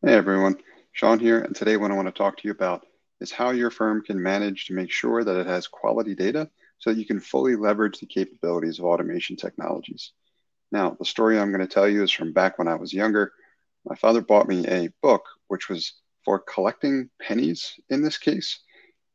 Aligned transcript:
Hey 0.00 0.14
everyone, 0.14 0.58
Sean 0.92 1.18
here, 1.18 1.40
and 1.40 1.56
today 1.56 1.76
what 1.76 1.90
I 1.90 1.94
want 1.94 2.06
to 2.06 2.12
talk 2.12 2.36
to 2.36 2.46
you 2.46 2.52
about 2.52 2.86
is 3.20 3.32
how 3.32 3.50
your 3.50 3.68
firm 3.68 4.00
can 4.00 4.22
manage 4.22 4.66
to 4.66 4.72
make 4.72 4.92
sure 4.92 5.24
that 5.24 5.36
it 5.36 5.48
has 5.48 5.66
quality 5.66 6.14
data 6.14 6.48
so 6.78 6.90
that 6.90 7.00
you 7.00 7.04
can 7.04 7.18
fully 7.18 7.56
leverage 7.56 7.98
the 7.98 8.06
capabilities 8.06 8.78
of 8.78 8.84
automation 8.84 9.34
technologies. 9.34 10.12
Now, 10.70 10.96
the 10.96 11.04
story 11.04 11.36
I'm 11.36 11.50
going 11.50 11.66
to 11.66 11.74
tell 11.74 11.88
you 11.88 12.04
is 12.04 12.12
from 12.12 12.32
back 12.32 12.60
when 12.60 12.68
I 12.68 12.76
was 12.76 12.92
younger. 12.92 13.32
My 13.84 13.96
father 13.96 14.20
bought 14.20 14.46
me 14.46 14.64
a 14.68 14.88
book 15.02 15.24
which 15.48 15.68
was 15.68 15.94
for 16.24 16.38
collecting 16.38 17.10
pennies 17.20 17.74
in 17.90 18.00
this 18.00 18.18
case. 18.18 18.60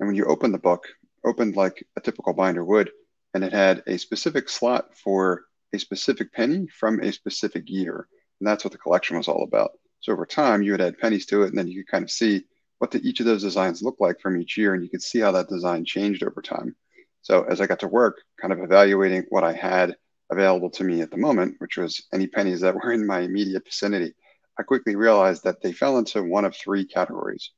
And 0.00 0.08
when 0.08 0.16
you 0.16 0.24
open 0.24 0.50
the 0.50 0.58
book, 0.58 0.88
opened 1.24 1.54
like 1.54 1.86
a 1.96 2.00
typical 2.00 2.32
binder 2.32 2.64
would, 2.64 2.90
and 3.32 3.44
it 3.44 3.52
had 3.52 3.84
a 3.86 3.96
specific 3.96 4.48
slot 4.48 4.96
for 4.96 5.44
a 5.72 5.78
specific 5.78 6.32
penny 6.32 6.66
from 6.66 6.98
a 6.98 7.12
specific 7.12 7.70
year. 7.70 8.08
And 8.40 8.48
that's 8.48 8.64
what 8.64 8.72
the 8.72 8.78
collection 8.78 9.16
was 9.16 9.28
all 9.28 9.44
about. 9.44 9.70
So 10.04 10.12
over 10.12 10.26
time, 10.26 10.62
you 10.62 10.72
would 10.72 10.82
add 10.82 10.98
pennies 10.98 11.24
to 11.26 11.44
it, 11.44 11.48
and 11.48 11.56
then 11.56 11.66
you 11.66 11.82
could 11.82 11.90
kind 11.90 12.04
of 12.04 12.10
see 12.10 12.44
what 12.76 12.94
each 12.94 13.20
of 13.20 13.26
those 13.26 13.42
designs 13.42 13.80
look 13.82 13.96
like 14.00 14.20
from 14.20 14.38
each 14.38 14.58
year, 14.58 14.74
and 14.74 14.82
you 14.82 14.90
could 14.90 15.02
see 15.02 15.20
how 15.20 15.32
that 15.32 15.48
design 15.48 15.86
changed 15.86 16.22
over 16.22 16.42
time. 16.42 16.76
So 17.22 17.44
as 17.44 17.62
I 17.62 17.66
got 17.66 17.80
to 17.80 17.88
work, 17.88 18.20
kind 18.38 18.52
of 18.52 18.60
evaluating 18.60 19.24
what 19.30 19.44
I 19.44 19.54
had 19.54 19.96
available 20.30 20.68
to 20.72 20.84
me 20.84 21.00
at 21.00 21.10
the 21.10 21.16
moment, 21.16 21.54
which 21.56 21.78
was 21.78 22.06
any 22.12 22.26
pennies 22.26 22.60
that 22.60 22.74
were 22.84 22.92
in 22.92 23.06
my 23.06 23.20
immediate 23.20 23.64
vicinity, 23.64 24.14
I 24.58 24.62
quickly 24.62 24.94
realized 24.94 25.44
that 25.44 25.62
they 25.62 25.72
fell 25.72 25.96
into 25.96 26.22
one 26.22 26.44
of 26.44 26.54
three 26.54 26.84
categories. 26.84 27.50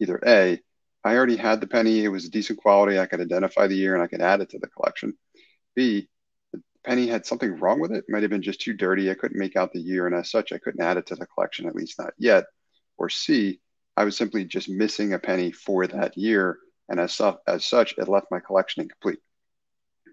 Either 0.00 0.18
A, 0.26 0.58
I 1.04 1.16
already 1.16 1.36
had 1.36 1.60
the 1.60 1.66
penny, 1.66 2.02
it 2.02 2.08
was 2.08 2.30
decent 2.30 2.60
quality, 2.60 2.98
I 2.98 3.04
could 3.04 3.20
identify 3.20 3.66
the 3.66 3.76
year 3.76 3.92
and 3.92 4.02
I 4.02 4.06
could 4.06 4.22
add 4.22 4.40
it 4.40 4.48
to 4.50 4.58
the 4.58 4.68
collection. 4.68 5.18
B, 5.76 6.08
penny 6.84 7.06
had 7.06 7.26
something 7.26 7.58
wrong 7.58 7.80
with 7.80 7.92
it. 7.92 7.98
it 7.98 8.04
might 8.08 8.22
have 8.22 8.30
been 8.30 8.42
just 8.42 8.60
too 8.60 8.72
dirty. 8.72 9.10
I 9.10 9.14
couldn't 9.14 9.38
make 9.38 9.56
out 9.56 9.72
the 9.72 9.80
year, 9.80 10.06
and 10.06 10.14
as 10.14 10.30
such, 10.30 10.52
I 10.52 10.58
couldn't 10.58 10.82
add 10.82 10.96
it 10.96 11.06
to 11.06 11.14
the 11.14 11.26
collection, 11.26 11.66
at 11.66 11.74
least 11.74 11.98
not 11.98 12.12
yet. 12.18 12.44
Or 12.98 13.08
C, 13.08 13.60
I 13.96 14.04
was 14.04 14.16
simply 14.16 14.44
just 14.44 14.68
missing 14.68 15.12
a 15.12 15.18
penny 15.18 15.52
for 15.52 15.86
that 15.86 16.16
year, 16.16 16.58
and 16.88 17.00
as, 17.00 17.12
su- 17.12 17.38
as 17.46 17.64
such, 17.64 17.94
it 17.98 18.08
left 18.08 18.30
my 18.30 18.40
collection 18.40 18.82
incomplete. 18.82 19.20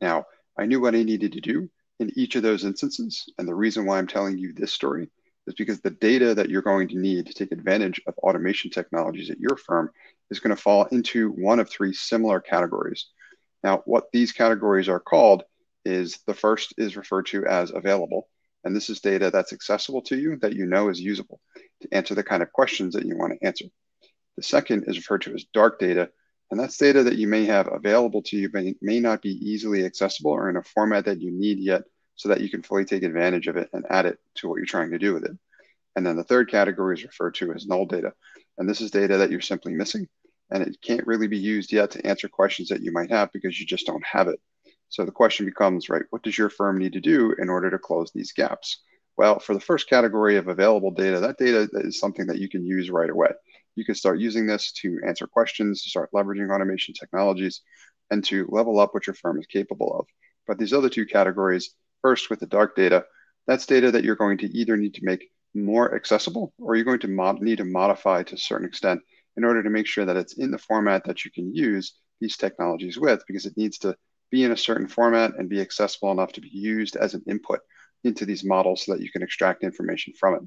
Now, 0.00 0.24
I 0.58 0.66
knew 0.66 0.80
what 0.80 0.94
I 0.94 1.02
needed 1.02 1.32
to 1.32 1.40
do 1.40 1.70
in 2.00 2.12
each 2.16 2.36
of 2.36 2.42
those 2.42 2.64
instances, 2.64 3.24
and 3.38 3.46
the 3.46 3.54
reason 3.54 3.86
why 3.86 3.98
I'm 3.98 4.06
telling 4.06 4.38
you 4.38 4.52
this 4.52 4.72
story 4.72 5.10
is 5.46 5.54
because 5.54 5.80
the 5.80 5.90
data 5.90 6.34
that 6.34 6.48
you're 6.48 6.62
going 6.62 6.88
to 6.88 6.98
need 6.98 7.26
to 7.26 7.34
take 7.34 7.52
advantage 7.52 8.00
of 8.06 8.16
automation 8.18 8.70
technologies 8.70 9.30
at 9.30 9.40
your 9.40 9.56
firm 9.56 9.90
is 10.30 10.40
going 10.40 10.54
to 10.54 10.60
fall 10.60 10.84
into 10.86 11.30
one 11.30 11.60
of 11.60 11.68
three 11.68 11.92
similar 11.92 12.40
categories. 12.40 13.06
Now, 13.62 13.82
what 13.84 14.10
these 14.12 14.32
categories 14.32 14.88
are 14.88 15.00
called 15.00 15.44
is 15.84 16.20
the 16.26 16.34
first 16.34 16.74
is 16.78 16.96
referred 16.96 17.26
to 17.26 17.46
as 17.46 17.70
available. 17.70 18.28
And 18.64 18.74
this 18.74 18.88
is 18.88 19.00
data 19.00 19.30
that's 19.30 19.52
accessible 19.52 20.02
to 20.02 20.16
you 20.16 20.36
that 20.36 20.54
you 20.54 20.66
know 20.66 20.88
is 20.88 21.00
usable 21.00 21.40
to 21.82 21.88
answer 21.92 22.14
the 22.14 22.22
kind 22.22 22.42
of 22.42 22.52
questions 22.52 22.94
that 22.94 23.04
you 23.04 23.16
want 23.16 23.34
to 23.38 23.46
answer. 23.46 23.66
The 24.36 24.42
second 24.42 24.84
is 24.86 24.96
referred 24.96 25.22
to 25.22 25.34
as 25.34 25.44
dark 25.52 25.78
data. 25.78 26.10
And 26.50 26.58
that's 26.58 26.76
data 26.76 27.02
that 27.04 27.16
you 27.16 27.26
may 27.26 27.44
have 27.46 27.72
available 27.72 28.22
to 28.22 28.36
you, 28.36 28.48
but 28.48 28.64
may 28.80 29.00
not 29.00 29.22
be 29.22 29.30
easily 29.30 29.84
accessible 29.84 30.30
or 30.30 30.48
in 30.50 30.56
a 30.56 30.62
format 30.62 31.04
that 31.06 31.20
you 31.20 31.30
need 31.30 31.58
yet 31.58 31.82
so 32.16 32.28
that 32.28 32.40
you 32.40 32.48
can 32.48 32.62
fully 32.62 32.84
take 32.84 33.02
advantage 33.02 33.48
of 33.48 33.56
it 33.56 33.68
and 33.72 33.84
add 33.90 34.06
it 34.06 34.18
to 34.36 34.48
what 34.48 34.56
you're 34.56 34.66
trying 34.66 34.90
to 34.90 34.98
do 34.98 35.14
with 35.14 35.24
it. 35.24 35.32
And 35.96 36.06
then 36.06 36.16
the 36.16 36.24
third 36.24 36.50
category 36.50 36.96
is 36.96 37.04
referred 37.04 37.34
to 37.36 37.52
as 37.52 37.66
null 37.66 37.86
data. 37.86 38.12
And 38.58 38.68
this 38.68 38.80
is 38.80 38.90
data 38.90 39.18
that 39.18 39.30
you're 39.30 39.40
simply 39.40 39.72
missing 39.72 40.08
and 40.50 40.62
it 40.62 40.76
can't 40.82 41.06
really 41.06 41.26
be 41.26 41.38
used 41.38 41.72
yet 41.72 41.90
to 41.92 42.06
answer 42.06 42.28
questions 42.28 42.68
that 42.68 42.82
you 42.82 42.92
might 42.92 43.10
have 43.10 43.32
because 43.32 43.58
you 43.58 43.66
just 43.66 43.86
don't 43.86 44.04
have 44.04 44.28
it. 44.28 44.40
So 44.94 45.04
the 45.04 45.10
question 45.10 45.44
becomes, 45.44 45.88
right, 45.88 46.04
what 46.10 46.22
does 46.22 46.38
your 46.38 46.48
firm 46.48 46.78
need 46.78 46.92
to 46.92 47.00
do 47.00 47.34
in 47.40 47.48
order 47.48 47.68
to 47.68 47.80
close 47.80 48.12
these 48.12 48.30
gaps? 48.30 48.80
Well, 49.16 49.40
for 49.40 49.52
the 49.52 49.58
first 49.58 49.88
category 49.88 50.36
of 50.36 50.46
available 50.46 50.92
data, 50.92 51.18
that 51.18 51.36
data 51.36 51.68
is 51.72 51.98
something 51.98 52.28
that 52.28 52.38
you 52.38 52.48
can 52.48 52.64
use 52.64 52.90
right 52.90 53.10
away. 53.10 53.30
You 53.74 53.84
can 53.84 53.96
start 53.96 54.20
using 54.20 54.46
this 54.46 54.70
to 54.82 55.00
answer 55.04 55.26
questions, 55.26 55.82
to 55.82 55.90
start 55.90 56.12
leveraging 56.14 56.54
automation 56.54 56.94
technologies, 56.94 57.60
and 58.12 58.22
to 58.26 58.46
level 58.50 58.78
up 58.78 58.94
what 58.94 59.08
your 59.08 59.14
firm 59.14 59.40
is 59.40 59.46
capable 59.46 59.98
of. 59.98 60.06
But 60.46 60.58
these 60.58 60.72
other 60.72 60.88
two 60.88 61.06
categories, 61.06 61.74
first 62.00 62.30
with 62.30 62.38
the 62.38 62.46
dark 62.46 62.76
data, 62.76 63.04
that's 63.48 63.66
data 63.66 63.90
that 63.90 64.04
you're 64.04 64.14
going 64.14 64.38
to 64.38 64.56
either 64.56 64.76
need 64.76 64.94
to 64.94 65.04
make 65.04 65.28
more 65.54 65.92
accessible 65.96 66.54
or 66.58 66.76
you're 66.76 66.84
going 66.84 67.00
to 67.00 67.08
mod- 67.08 67.42
need 67.42 67.58
to 67.58 67.64
modify 67.64 68.22
to 68.22 68.36
a 68.36 68.38
certain 68.38 68.68
extent 68.68 69.00
in 69.36 69.42
order 69.42 69.60
to 69.60 69.70
make 69.70 69.88
sure 69.88 70.04
that 70.04 70.16
it's 70.16 70.34
in 70.34 70.52
the 70.52 70.58
format 70.58 71.02
that 71.06 71.24
you 71.24 71.32
can 71.32 71.52
use 71.52 71.94
these 72.20 72.36
technologies 72.36 72.96
with 72.96 73.24
because 73.26 73.44
it 73.44 73.56
needs 73.56 73.78
to 73.78 73.96
be 74.34 74.42
in 74.42 74.50
a 74.50 74.56
certain 74.56 74.88
format 74.88 75.30
and 75.38 75.48
be 75.48 75.60
accessible 75.60 76.10
enough 76.10 76.32
to 76.32 76.40
be 76.40 76.50
used 76.52 76.96
as 76.96 77.14
an 77.14 77.22
input 77.28 77.60
into 78.02 78.26
these 78.26 78.44
models 78.44 78.84
so 78.84 78.92
that 78.92 79.00
you 79.00 79.08
can 79.08 79.22
extract 79.22 79.62
information 79.62 80.12
from 80.18 80.34
it. 80.34 80.42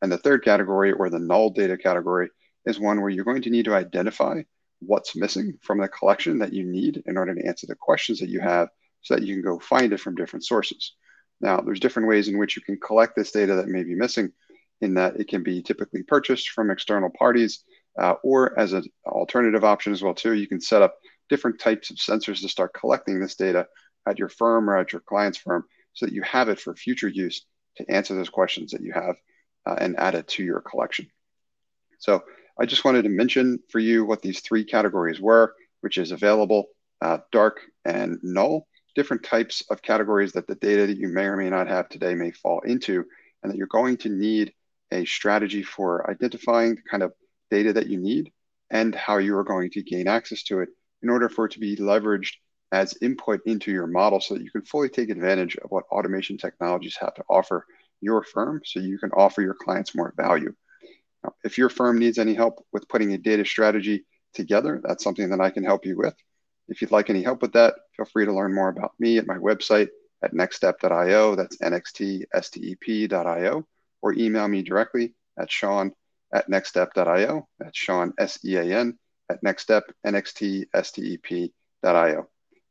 And 0.00 0.10
the 0.10 0.16
third 0.16 0.42
category, 0.42 0.92
or 0.92 1.10
the 1.10 1.18
null 1.18 1.50
data 1.50 1.76
category, 1.76 2.30
is 2.64 2.80
one 2.80 3.02
where 3.02 3.10
you're 3.10 3.26
going 3.26 3.42
to 3.42 3.50
need 3.50 3.66
to 3.66 3.74
identify 3.74 4.40
what's 4.80 5.14
missing 5.14 5.58
from 5.60 5.78
the 5.78 5.88
collection 5.88 6.38
that 6.38 6.54
you 6.54 6.64
need 6.64 7.02
in 7.04 7.18
order 7.18 7.34
to 7.34 7.46
answer 7.46 7.66
the 7.66 7.74
questions 7.74 8.18
that 8.20 8.30
you 8.30 8.40
have 8.40 8.68
so 9.02 9.14
that 9.14 9.24
you 9.24 9.34
can 9.34 9.42
go 9.42 9.58
find 9.58 9.92
it 9.92 10.00
from 10.00 10.14
different 10.14 10.46
sources. 10.46 10.94
Now, 11.42 11.60
there's 11.60 11.80
different 11.80 12.08
ways 12.08 12.28
in 12.28 12.38
which 12.38 12.56
you 12.56 12.62
can 12.62 12.80
collect 12.80 13.14
this 13.14 13.30
data 13.30 13.56
that 13.56 13.68
may 13.68 13.82
be 13.82 13.94
missing, 13.94 14.32
in 14.80 14.94
that 14.94 15.20
it 15.20 15.28
can 15.28 15.42
be 15.42 15.62
typically 15.62 16.02
purchased 16.02 16.48
from 16.48 16.70
external 16.70 17.10
parties, 17.10 17.62
uh, 18.00 18.14
or 18.24 18.58
as 18.58 18.72
an 18.72 18.84
alternative 19.04 19.64
option 19.64 19.92
as 19.92 20.02
well 20.02 20.14
too, 20.14 20.32
you 20.32 20.46
can 20.46 20.62
set 20.62 20.80
up 20.80 20.94
different 21.28 21.60
types 21.60 21.90
of 21.90 21.96
sensors 21.96 22.40
to 22.40 22.48
start 22.48 22.74
collecting 22.74 23.20
this 23.20 23.36
data 23.36 23.66
at 24.08 24.18
your 24.18 24.28
firm 24.28 24.68
or 24.68 24.76
at 24.76 24.92
your 24.92 25.02
client's 25.02 25.38
firm 25.38 25.64
so 25.92 26.06
that 26.06 26.14
you 26.14 26.22
have 26.22 26.48
it 26.48 26.60
for 26.60 26.74
future 26.74 27.08
use 27.08 27.44
to 27.76 27.90
answer 27.90 28.14
those 28.14 28.28
questions 28.28 28.72
that 28.72 28.82
you 28.82 28.92
have 28.92 29.16
uh, 29.66 29.76
and 29.78 29.98
add 29.98 30.14
it 30.14 30.26
to 30.28 30.42
your 30.42 30.60
collection. 30.60 31.08
So 31.98 32.22
I 32.58 32.66
just 32.66 32.84
wanted 32.84 33.02
to 33.02 33.08
mention 33.08 33.60
for 33.70 33.78
you 33.78 34.04
what 34.04 34.22
these 34.22 34.40
three 34.40 34.64
categories 34.64 35.20
were, 35.20 35.54
which 35.80 35.98
is 35.98 36.10
available, 36.10 36.66
uh, 37.00 37.18
dark, 37.30 37.60
and 37.84 38.18
null, 38.22 38.66
different 38.96 39.22
types 39.22 39.62
of 39.70 39.82
categories 39.82 40.32
that 40.32 40.46
the 40.46 40.56
data 40.56 40.86
that 40.86 40.96
you 40.96 41.08
may 41.08 41.24
or 41.24 41.36
may 41.36 41.50
not 41.50 41.68
have 41.68 41.88
today 41.88 42.14
may 42.14 42.30
fall 42.30 42.60
into, 42.60 43.04
and 43.42 43.52
that 43.52 43.56
you're 43.56 43.68
going 43.68 43.96
to 43.98 44.08
need 44.08 44.52
a 44.90 45.04
strategy 45.04 45.62
for 45.62 46.10
identifying 46.10 46.74
the 46.74 46.82
kind 46.90 47.02
of 47.02 47.12
data 47.50 47.72
that 47.72 47.86
you 47.86 47.98
need 47.98 48.32
and 48.70 48.94
how 48.94 49.18
you 49.18 49.36
are 49.36 49.44
going 49.44 49.70
to 49.70 49.82
gain 49.82 50.08
access 50.08 50.42
to 50.42 50.60
it 50.60 50.68
in 51.02 51.10
order 51.10 51.28
for 51.28 51.46
it 51.46 51.52
to 51.52 51.60
be 51.60 51.76
leveraged 51.76 52.34
as 52.72 52.96
input 53.00 53.40
into 53.46 53.70
your 53.70 53.86
model 53.86 54.20
so 54.20 54.34
that 54.34 54.42
you 54.42 54.50
can 54.50 54.62
fully 54.62 54.88
take 54.88 55.10
advantage 55.10 55.56
of 55.56 55.70
what 55.70 55.84
automation 55.90 56.36
technologies 56.36 56.96
have 57.00 57.14
to 57.14 57.24
offer 57.28 57.64
your 58.00 58.22
firm 58.22 58.60
so 58.64 58.80
you 58.80 58.98
can 58.98 59.10
offer 59.12 59.42
your 59.42 59.54
clients 59.54 59.94
more 59.94 60.12
value. 60.16 60.52
Now, 61.24 61.34
if 61.44 61.58
your 61.58 61.68
firm 61.68 61.98
needs 61.98 62.18
any 62.18 62.34
help 62.34 62.64
with 62.72 62.88
putting 62.88 63.12
a 63.12 63.18
data 63.18 63.44
strategy 63.44 64.04
together, 64.34 64.80
that's 64.84 65.02
something 65.02 65.30
that 65.30 65.40
I 65.40 65.50
can 65.50 65.64
help 65.64 65.86
you 65.86 65.96
with. 65.96 66.14
If 66.68 66.82
you'd 66.82 66.92
like 66.92 67.10
any 67.10 67.22
help 67.22 67.40
with 67.42 67.54
that, 67.54 67.74
feel 67.96 68.06
free 68.06 68.26
to 68.26 68.32
learn 68.32 68.54
more 68.54 68.68
about 68.68 68.92
me 68.98 69.18
at 69.18 69.26
my 69.26 69.36
website 69.36 69.88
at 70.22 70.34
nextstep.io. 70.34 71.34
That's 71.34 71.56
nxtstep.io, 71.58 72.26
or 74.02 74.12
email 74.12 74.48
me 74.48 74.62
directly 74.62 75.14
at 75.38 75.50
Sean 75.50 75.92
at 76.32 76.50
nextstep.io. 76.50 77.48
That's 77.58 77.78
Sean, 77.78 78.12
S 78.18 78.38
E 78.44 78.56
A 78.56 78.64
N, 78.64 78.98
at 79.28 79.42
nextstep, 79.42 79.82
nxtstep.io. 80.06 81.50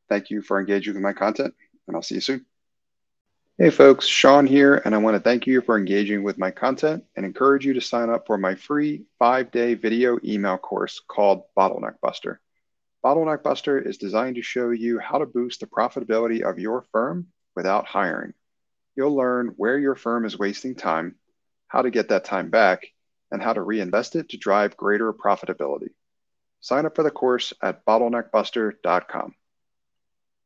Thank 0.09 0.29
you 0.29 0.41
for 0.41 0.59
engaging 0.59 0.93
with 0.93 1.03
my 1.03 1.13
content, 1.13 1.53
and 1.87 1.95
I'll 1.95 2.01
see 2.01 2.15
you 2.15 2.21
soon. 2.21 2.45
Hey 3.59 3.71
folks, 3.71 4.05
Sean 4.05 4.45
here, 4.45 4.83
and 4.85 4.93
I 4.93 4.99
want 4.99 5.15
to 5.15 5.19
thank 5.19 5.47
you 5.47 5.61
for 5.61 5.79
engaging 5.79 6.21
with 6.21 6.37
my 6.37 6.51
content 6.51 7.03
and 7.15 7.25
encourage 7.25 7.65
you 7.65 7.73
to 7.73 7.81
sign 7.81 8.11
up 8.11 8.27
for 8.27 8.37
my 8.37 8.53
free 8.53 9.05
five 9.17 9.49
day 9.49 9.73
video 9.73 10.19
email 10.23 10.59
course 10.59 11.01
called 11.07 11.41
Bottleneck 11.57 11.99
Buster. 11.99 12.39
Bottleneck 13.03 13.41
Buster 13.41 13.79
is 13.79 13.97
designed 13.97 14.35
to 14.35 14.43
show 14.43 14.69
you 14.69 14.99
how 14.99 15.17
to 15.17 15.25
boost 15.25 15.61
the 15.61 15.65
profitability 15.65 16.43
of 16.43 16.59
your 16.59 16.83
firm 16.91 17.27
without 17.55 17.87
hiring. 17.87 18.35
You'll 18.95 19.15
learn 19.15 19.53
where 19.57 19.79
your 19.79 19.95
firm 19.95 20.25
is 20.25 20.37
wasting 20.37 20.75
time, 20.75 21.15
how 21.67 21.81
to 21.81 21.89
get 21.89 22.09
that 22.09 22.25
time 22.25 22.51
back, 22.51 22.85
and 23.31 23.41
how 23.41 23.53
to 23.53 23.61
reinvest 23.63 24.15
it 24.15 24.29
to 24.29 24.37
drive 24.37 24.77
greater 24.77 25.11
profitability. 25.13 25.89
Sign 26.59 26.85
up 26.85 26.95
for 26.95 27.03
the 27.03 27.11
course 27.11 27.53
at 27.61 27.85
bottleneckbuster.com. 27.85 29.35